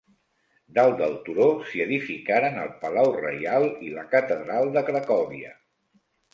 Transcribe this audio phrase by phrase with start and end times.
[0.77, 5.57] Dalt del turó, s'hi edificaren el Palau reial i la catedral de Cracòvia.